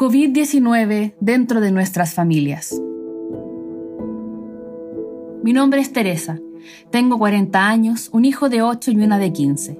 [0.00, 2.74] COVID-19 dentro de nuestras familias.
[5.42, 6.38] Mi nombre es Teresa.
[6.90, 9.78] Tengo 40 años, un hijo de 8 y una de 15.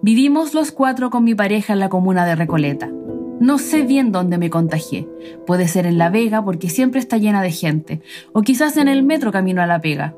[0.00, 2.90] Vivimos los cuatro con mi pareja en la comuna de Recoleta.
[3.38, 5.08] No sé bien dónde me contagié.
[5.46, 8.00] Puede ser en La Vega porque siempre está llena de gente,
[8.32, 10.16] o quizás en el metro camino a La Vega.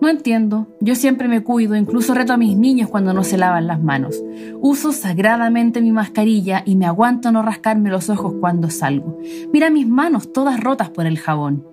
[0.00, 0.66] No entiendo.
[0.80, 4.16] Yo siempre me cuido, incluso reto a mis niños cuando no se lavan las manos.
[4.60, 9.18] Uso sagradamente mi mascarilla y me aguanto no rascarme los ojos cuando salgo.
[9.52, 11.66] Mira mis manos todas rotas por el jabón.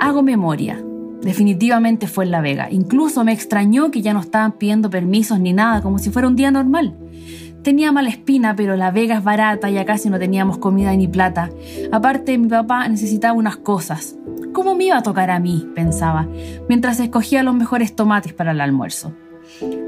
[0.00, 0.82] Hago memoria.
[1.22, 2.68] Definitivamente fue en La Vega.
[2.70, 6.36] Incluso me extrañó que ya no estaban pidiendo permisos ni nada, como si fuera un
[6.36, 6.94] día normal.
[7.62, 11.08] Tenía mala espina, pero La Vega es barata y acá casi no teníamos comida ni
[11.08, 11.50] plata.
[11.90, 14.15] Aparte, mi papá necesitaba unas cosas.
[14.56, 15.68] ¿Cómo me iba a tocar a mí?
[15.74, 16.26] pensaba,
[16.66, 19.12] mientras escogía los mejores tomates para el almuerzo.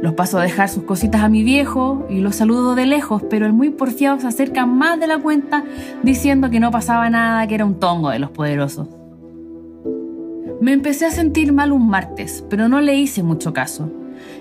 [0.03, 3.47] Los paso a dejar sus cositas a mi viejo y los saludo de lejos, pero
[3.47, 5.65] el muy porfiado se acerca más de la cuenta
[6.03, 8.89] diciendo que no pasaba nada, que era un tongo de los poderosos.
[10.61, 13.91] Me empecé a sentir mal un martes, pero no le hice mucho caso.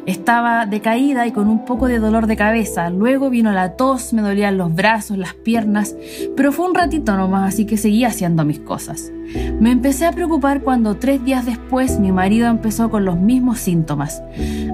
[0.05, 2.89] Estaba decaída y con un poco de dolor de cabeza.
[2.89, 5.95] Luego vino la tos, me dolían los brazos, las piernas,
[6.35, 9.11] pero fue un ratito nomás, así que seguí haciendo mis cosas.
[9.59, 14.21] Me empecé a preocupar cuando tres días después mi marido empezó con los mismos síntomas.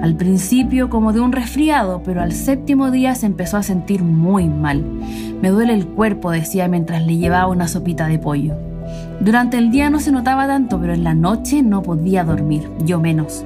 [0.02, 4.50] Al principio como de un resfriado, pero al séptimo día se empezó a sentir muy
[4.50, 4.84] mal.
[5.42, 8.73] Me duele el cuerpo, decía mientras le llevaba una sopita de pollo.
[9.20, 13.00] Durante el día no se notaba tanto, pero en la noche no podía dormir, yo
[13.00, 13.46] menos.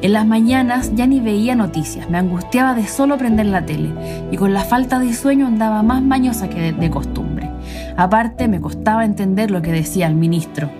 [0.00, 3.90] En las mañanas ya ni veía noticias, me angustiaba de solo prender la tele
[4.30, 7.48] y con la falta de sueño andaba más mañosa que de, costumbre.
[7.96, 10.70] Aparte, me costaba entender lo que decía el ministro.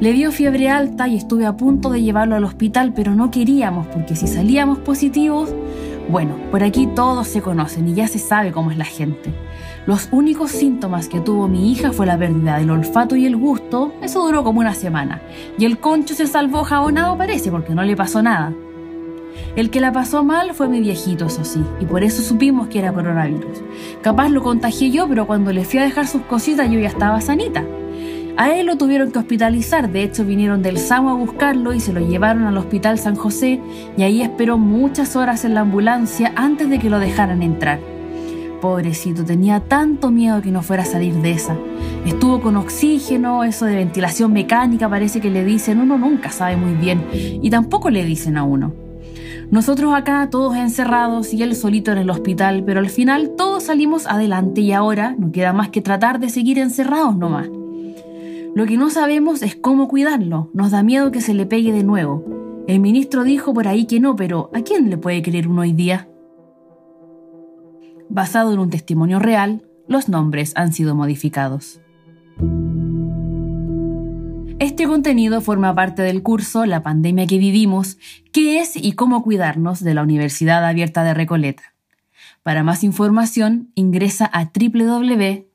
[0.00, 3.86] Le dio fiebre alta y estuve a punto de llevarlo al hospital, pero no queríamos
[3.86, 5.52] porque si salíamos positivos,
[6.08, 9.32] bueno, por aquí todos se conocen y ya se sabe cómo es la gente.
[9.86, 13.94] Los únicos síntomas que tuvo mi hija fue la pérdida del olfato y el gusto,
[14.02, 15.20] eso duró como una semana,
[15.58, 18.52] y el concho se salvó jabonado parece porque no le pasó nada.
[19.56, 22.78] El que la pasó mal fue mi viejito, eso sí, y por eso supimos que
[22.78, 23.62] era coronavirus.
[24.02, 27.20] Capaz lo contagié yo, pero cuando le fui a dejar sus cositas yo ya estaba
[27.20, 27.64] sanita.
[28.38, 31.92] A él lo tuvieron que hospitalizar, de hecho vinieron del SAMU a buscarlo y se
[31.92, 33.60] lo llevaron al Hospital San José
[33.96, 37.80] y ahí esperó muchas horas en la ambulancia antes de que lo dejaran entrar.
[38.60, 41.56] Pobrecito, tenía tanto miedo que no fuera a salir de esa.
[42.06, 46.74] Estuvo con oxígeno, eso de ventilación mecánica, parece que le dicen, uno nunca sabe muy
[46.74, 48.72] bien, y tampoco le dicen a uno.
[49.50, 54.06] Nosotros acá todos encerrados y él solito en el hospital, pero al final todos salimos
[54.06, 57.48] adelante y ahora no queda más que tratar de seguir encerrados nomás.
[58.58, 61.84] Lo que no sabemos es cómo cuidarlo, nos da miedo que se le pegue de
[61.84, 62.24] nuevo.
[62.66, 65.72] El ministro dijo por ahí que no, pero ¿a quién le puede creer uno hoy
[65.72, 66.08] día?
[68.08, 71.80] Basado en un testimonio real, los nombres han sido modificados.
[74.58, 77.96] Este contenido forma parte del curso La pandemia que vivimos,
[78.32, 81.74] qué es y cómo cuidarnos de la Universidad Abierta de Recoleta.
[82.42, 85.48] Para más información, ingresa a www.uar.cl.